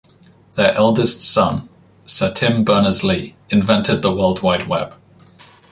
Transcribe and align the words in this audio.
Their 0.55 0.73
eldest 0.73 1.21
son, 1.21 1.69
Sir 2.07 2.33
Tim 2.33 2.63
Berners-Lee, 2.63 3.35
invented 3.51 4.01
the 4.01 4.11
World 4.11 4.41
Wide 4.41 4.65
Web. 4.65 4.95